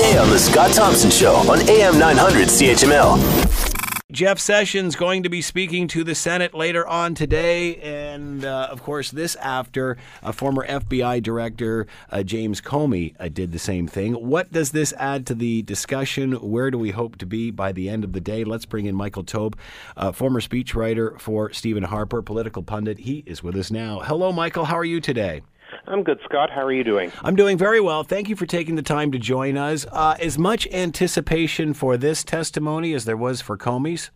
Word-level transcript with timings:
weekday 0.00 0.18
on 0.18 0.30
The 0.30 0.38
Scott 0.38 0.72
Thompson 0.72 1.10
Show 1.10 1.34
on 1.50 1.60
AM 1.68 1.98
900 1.98 2.48
CHML. 2.48 4.00
Jeff 4.10 4.40
Sessions 4.40 4.96
going 4.96 5.22
to 5.22 5.28
be 5.28 5.40
speaking 5.40 5.86
to 5.88 6.02
the 6.02 6.16
Senate 6.16 6.52
later 6.52 6.86
on 6.86 7.14
today, 7.14 7.76
and 7.76 8.44
uh, 8.44 8.68
of 8.70 8.82
course, 8.82 9.12
this 9.12 9.36
after 9.36 9.96
uh, 10.22 10.32
former 10.32 10.66
FBI 10.66 11.22
Director 11.22 11.86
uh, 12.10 12.22
James 12.24 12.60
Comey 12.60 13.14
uh, 13.20 13.28
did 13.28 13.52
the 13.52 13.58
same 13.58 13.86
thing. 13.86 14.14
What 14.14 14.50
does 14.52 14.72
this 14.72 14.92
add 14.98 15.26
to 15.26 15.34
the 15.34 15.62
discussion? 15.62 16.32
Where 16.32 16.72
do 16.72 16.78
we 16.78 16.90
hope 16.90 17.18
to 17.18 17.26
be 17.26 17.52
by 17.52 17.70
the 17.70 17.88
end 17.88 18.02
of 18.02 18.12
the 18.12 18.20
day? 18.20 18.42
Let's 18.42 18.66
bring 18.66 18.86
in 18.86 18.96
Michael 18.96 19.22
Taube, 19.24 19.56
uh, 19.96 20.10
former 20.10 20.40
speechwriter 20.40 21.20
for 21.20 21.52
Stephen 21.52 21.84
Harper, 21.84 22.20
political 22.20 22.64
pundit. 22.64 23.00
He 23.00 23.22
is 23.26 23.44
with 23.44 23.54
us 23.54 23.70
now. 23.70 24.00
Hello, 24.00 24.32
Michael. 24.32 24.64
How 24.64 24.76
are 24.76 24.84
you 24.84 25.00
today? 25.00 25.42
I'm 25.86 26.02
good, 26.02 26.18
Scott. 26.24 26.50
How 26.50 26.62
are 26.62 26.72
you 26.72 26.84
doing? 26.84 27.12
I'm 27.22 27.36
doing 27.36 27.58
very 27.58 27.80
well. 27.80 28.04
Thank 28.04 28.28
you 28.28 28.36
for 28.36 28.46
taking 28.46 28.76
the 28.76 28.82
time 28.82 29.12
to 29.12 29.18
join 29.18 29.56
us. 29.56 29.86
Uh, 29.90 30.16
as 30.20 30.38
much 30.38 30.66
anticipation 30.68 31.74
for 31.74 31.96
this 31.96 32.22
testimony 32.22 32.94
as 32.94 33.04
there 33.04 33.16
was 33.16 33.40
for 33.40 33.56
Comey's? 33.56 34.10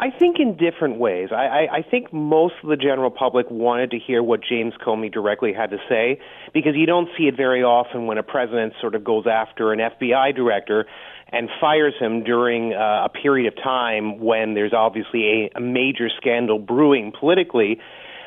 I 0.00 0.08
think 0.18 0.38
in 0.40 0.56
different 0.56 0.98
ways. 0.98 1.28
I, 1.30 1.44
I, 1.44 1.76
I 1.76 1.82
think 1.82 2.10
most 2.10 2.54
of 2.62 2.70
the 2.70 2.76
general 2.76 3.10
public 3.10 3.50
wanted 3.50 3.90
to 3.90 3.98
hear 3.98 4.22
what 4.22 4.40
James 4.42 4.72
Comey 4.84 5.12
directly 5.12 5.52
had 5.52 5.70
to 5.70 5.76
say 5.90 6.18
because 6.54 6.72
you 6.74 6.86
don't 6.86 7.08
see 7.18 7.24
it 7.24 7.36
very 7.36 7.62
often 7.62 8.06
when 8.06 8.16
a 8.16 8.22
president 8.22 8.72
sort 8.80 8.94
of 8.94 9.04
goes 9.04 9.26
after 9.30 9.74
an 9.74 9.78
FBI 9.78 10.34
director 10.34 10.86
and 11.28 11.50
fires 11.60 11.92
him 12.00 12.24
during 12.24 12.72
uh, 12.72 13.04
a 13.04 13.08
period 13.10 13.52
of 13.52 13.62
time 13.62 14.18
when 14.18 14.54
there's 14.54 14.72
obviously 14.72 15.50
a, 15.54 15.58
a 15.58 15.60
major 15.60 16.08
scandal 16.16 16.58
brewing 16.58 17.12
politically 17.12 17.78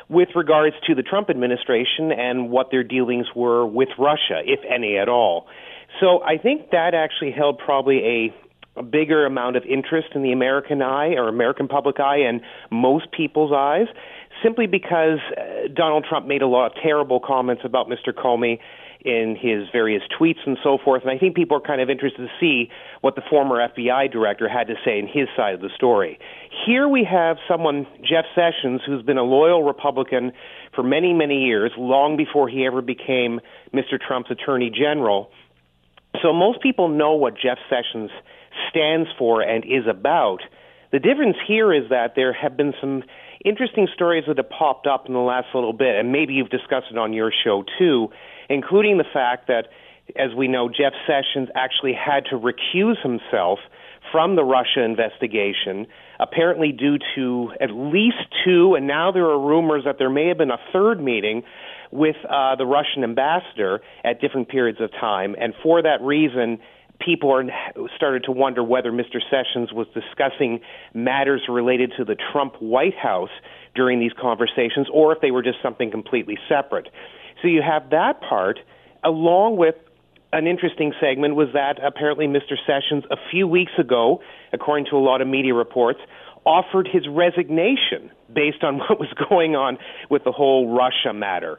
with 0.08 0.28
regards 0.34 0.76
to 0.86 0.94
the 0.94 1.02
Trump 1.02 1.30
administration 1.30 2.12
and 2.12 2.50
what 2.50 2.70
their 2.70 2.84
dealings 2.84 3.26
were 3.34 3.66
with 3.66 3.88
Russia, 3.98 4.40
if 4.44 4.60
any 4.68 4.96
at 4.96 5.08
all. 5.08 5.46
So 6.00 6.22
I 6.22 6.38
think 6.38 6.70
that 6.70 6.94
actually 6.94 7.32
held 7.32 7.58
probably 7.58 7.98
a 7.98 8.34
a 8.76 8.82
bigger 8.82 9.24
amount 9.24 9.54
of 9.54 9.62
interest 9.64 10.08
in 10.16 10.22
the 10.22 10.32
American 10.32 10.82
eye 10.82 11.14
or 11.14 11.28
American 11.28 11.68
public 11.68 12.00
eye 12.00 12.18
and 12.18 12.40
most 12.72 13.10
people's 13.12 13.52
eyes 13.52 13.86
simply 14.42 14.66
because 14.66 15.20
uh, 15.36 15.68
Donald 15.72 16.04
Trump 16.08 16.26
made 16.26 16.42
a 16.42 16.48
lot 16.48 16.66
of 16.66 16.82
terrible 16.82 17.20
comments 17.20 17.62
about 17.64 17.86
Mr. 17.88 18.12
Comey 18.12 18.58
in 19.04 19.36
his 19.38 19.68
various 19.70 20.02
tweets 20.18 20.38
and 20.46 20.56
so 20.64 20.78
forth. 20.82 21.02
And 21.02 21.10
I 21.10 21.18
think 21.18 21.36
people 21.36 21.56
are 21.58 21.60
kind 21.60 21.80
of 21.80 21.90
interested 21.90 22.22
to 22.22 22.30
see 22.40 22.70
what 23.02 23.14
the 23.16 23.22
former 23.28 23.56
FBI 23.56 24.10
director 24.10 24.48
had 24.48 24.66
to 24.68 24.74
say 24.84 24.98
in 24.98 25.06
his 25.06 25.28
side 25.36 25.54
of 25.54 25.60
the 25.60 25.68
story. 25.76 26.18
Here 26.64 26.88
we 26.88 27.04
have 27.04 27.36
someone, 27.46 27.86
Jeff 28.00 28.24
Sessions, 28.34 28.80
who's 28.86 29.02
been 29.02 29.18
a 29.18 29.22
loyal 29.22 29.64
Republican 29.64 30.32
for 30.74 30.82
many, 30.82 31.12
many 31.12 31.44
years, 31.44 31.72
long 31.76 32.16
before 32.16 32.48
he 32.48 32.64
ever 32.64 32.80
became 32.80 33.40
Mr. 33.74 34.00
Trump's 34.00 34.30
attorney 34.30 34.70
general. 34.70 35.30
So 36.22 36.32
most 36.32 36.62
people 36.62 36.88
know 36.88 37.14
what 37.14 37.34
Jeff 37.34 37.58
Sessions 37.68 38.10
stands 38.70 39.10
for 39.18 39.42
and 39.42 39.64
is 39.64 39.86
about. 39.88 40.38
The 40.90 41.00
difference 41.00 41.36
here 41.46 41.72
is 41.74 41.90
that 41.90 42.14
there 42.16 42.32
have 42.32 42.56
been 42.56 42.72
some 42.80 43.02
interesting 43.44 43.88
stories 43.92 44.24
that 44.28 44.38
have 44.38 44.48
popped 44.48 44.86
up 44.86 45.06
in 45.06 45.12
the 45.12 45.18
last 45.18 45.48
little 45.54 45.72
bit, 45.72 45.96
and 45.96 46.12
maybe 46.12 46.34
you've 46.34 46.50
discussed 46.50 46.86
it 46.90 46.96
on 46.96 47.12
your 47.12 47.32
show 47.44 47.64
too, 47.78 48.08
including 48.48 48.96
the 48.96 49.04
fact 49.12 49.48
that, 49.48 49.66
as 50.16 50.34
we 50.34 50.48
know, 50.48 50.68
Jeff 50.68 50.94
Sessions 51.06 51.48
actually 51.54 51.92
had 51.92 52.24
to 52.30 52.38
recuse 52.38 52.96
himself 53.02 53.58
from 54.12 54.36
the 54.36 54.44
Russia 54.44 54.82
investigation, 54.82 55.86
apparently 56.20 56.72
due 56.72 56.98
to 57.14 57.50
at 57.60 57.70
least 57.70 58.16
two, 58.44 58.74
and 58.74 58.86
now 58.86 59.10
there 59.12 59.24
are 59.24 59.38
rumors 59.38 59.84
that 59.84 59.96
there 59.98 60.10
may 60.10 60.28
have 60.28 60.38
been 60.38 60.50
a 60.50 60.60
third 60.72 61.02
meeting 61.02 61.42
with 61.90 62.16
uh, 62.28 62.56
the 62.56 62.66
Russian 62.66 63.04
ambassador 63.04 63.80
at 64.04 64.20
different 64.20 64.48
periods 64.48 64.80
of 64.80 64.90
time. 64.92 65.34
And 65.38 65.54
for 65.62 65.82
that 65.82 66.00
reason, 66.02 66.58
people 67.00 67.30
are 67.30 67.44
started 67.96 68.24
to 68.24 68.32
wonder 68.32 68.62
whether 68.62 68.92
Mr. 68.92 69.20
Sessions 69.30 69.72
was 69.72 69.86
discussing 69.94 70.60
matters 70.92 71.42
related 71.48 71.92
to 71.96 72.04
the 72.04 72.16
Trump 72.32 72.54
White 72.60 72.96
House 72.96 73.30
during 73.74 74.00
these 74.00 74.12
conversations, 74.20 74.86
or 74.92 75.12
if 75.12 75.20
they 75.20 75.30
were 75.30 75.42
just 75.42 75.58
something 75.62 75.90
completely 75.90 76.38
separate. 76.48 76.88
So 77.42 77.48
you 77.48 77.62
have 77.62 77.90
that 77.90 78.20
part, 78.20 78.58
along 79.02 79.56
with 79.56 79.74
an 80.34 80.46
interesting 80.46 80.92
segment 81.00 81.36
was 81.36 81.48
that 81.54 81.78
apparently 81.84 82.26
Mr. 82.26 82.56
Sessions 82.66 83.04
a 83.10 83.16
few 83.30 83.46
weeks 83.46 83.72
ago, 83.78 84.20
according 84.52 84.86
to 84.90 84.96
a 84.96 84.98
lot 84.98 85.20
of 85.20 85.28
media 85.28 85.54
reports, 85.54 86.00
offered 86.44 86.88
his 86.92 87.06
resignation 87.08 88.10
based 88.34 88.62
on 88.62 88.78
what 88.78 88.98
was 88.98 89.12
going 89.28 89.54
on 89.54 89.78
with 90.10 90.24
the 90.24 90.32
whole 90.32 90.74
Russia 90.74 91.14
matter. 91.14 91.58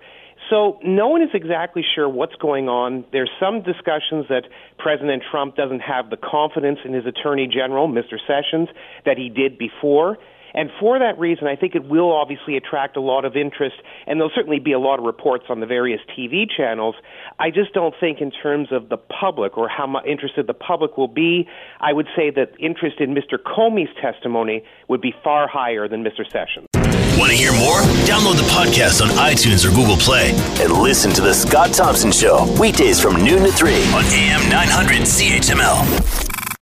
So 0.49 0.77
no 0.83 1.07
one 1.07 1.21
is 1.21 1.29
exactly 1.33 1.83
sure 1.95 2.07
what's 2.07 2.35
going 2.35 2.69
on. 2.69 3.05
There's 3.11 3.31
some 3.39 3.63
discussions 3.63 4.25
that 4.29 4.43
President 4.77 5.23
Trump 5.31 5.55
doesn't 5.55 5.79
have 5.79 6.09
the 6.09 6.17
confidence 6.17 6.79
in 6.85 6.93
his 6.93 7.05
attorney 7.05 7.47
general, 7.47 7.87
Mr. 7.87 8.19
Sessions, 8.27 8.69
that 9.05 9.17
he 9.17 9.29
did 9.29 9.57
before. 9.57 10.17
And 10.55 10.69
for 10.79 10.97
that 10.97 11.19
reason, 11.19 11.47
I 11.47 11.55
think 11.55 11.75
it 11.75 11.85
will 11.85 12.11
obviously 12.11 12.55
attract 12.55 12.95
a 12.95 13.01
lot 13.01 13.25
of 13.25 13.35
interest, 13.35 13.75
and 14.07 14.19
there'll 14.19 14.31
certainly 14.33 14.59
be 14.59 14.71
a 14.71 14.79
lot 14.79 14.99
of 14.99 15.05
reports 15.05 15.45
on 15.49 15.59
the 15.59 15.65
various 15.65 15.99
TV 16.17 16.45
channels. 16.49 16.95
I 17.39 17.51
just 17.51 17.73
don't 17.73 17.93
think, 17.99 18.21
in 18.21 18.31
terms 18.31 18.69
of 18.71 18.89
the 18.89 18.97
public 18.97 19.57
or 19.57 19.67
how 19.67 19.85
much 19.85 20.05
interested 20.05 20.47
the 20.47 20.53
public 20.53 20.97
will 20.97 21.09
be, 21.09 21.47
I 21.81 21.91
would 21.91 22.07
say 22.15 22.31
that 22.31 22.51
interest 22.57 22.99
in 22.99 23.13
Mr. 23.13 23.37
Comey's 23.37 23.93
testimony 24.01 24.63
would 24.87 25.01
be 25.01 25.13
far 25.23 25.47
higher 25.47 25.87
than 25.87 26.03
Mr. 26.03 26.23
Sessions. 26.31 26.67
Want 27.17 27.31
to 27.31 27.37
hear 27.37 27.53
more? 27.53 27.79
Download 28.03 28.35
the 28.35 28.47
podcast 28.51 29.01
on 29.01 29.09
iTunes 29.09 29.65
or 29.65 29.73
Google 29.73 29.97
Play 29.97 30.31
and 30.61 30.71
listen 30.71 31.11
to 31.13 31.21
The 31.21 31.33
Scott 31.33 31.73
Thompson 31.73 32.11
Show 32.11 32.45
weekdays 32.59 32.99
from 32.99 33.23
noon 33.23 33.43
to 33.43 33.51
3 33.51 33.73
on 33.93 34.03
AM 34.05 34.49
900 34.49 35.01
CHML. 35.01 36.34